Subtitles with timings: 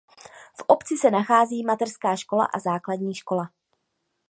[0.57, 3.49] V obci se nachází mateřská škola a základní škola.